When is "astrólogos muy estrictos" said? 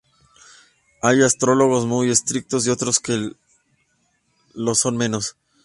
1.21-2.65